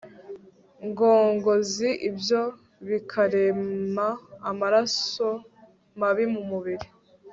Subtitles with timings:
[0.87, 2.41] ngogozi ibyo
[2.87, 4.07] bikarema
[4.49, 5.27] amaraso
[5.99, 6.87] mabi mu mubiri